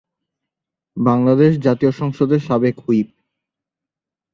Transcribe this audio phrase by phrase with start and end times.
[0.97, 3.07] বাংলাদেশ জাতীয় সংসদের সাবেক হুইপ